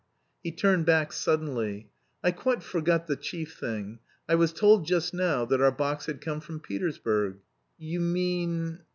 He 0.41 0.51
turned 0.51 0.87
back 0.87 1.13
suddenly. 1.13 1.91
"I 2.23 2.31
quite 2.31 2.63
forgot 2.63 3.05
the 3.05 3.15
chief 3.15 3.53
thing. 3.59 3.99
I 4.27 4.33
was 4.33 4.51
told 4.51 4.87
just 4.87 5.13
now 5.13 5.45
that 5.45 5.61
our 5.61 5.71
box 5.71 6.07
had 6.07 6.21
come 6.21 6.41
from 6.41 6.59
Petersburg." 6.59 7.37
"You 7.77 7.99
mean..." 7.99 8.79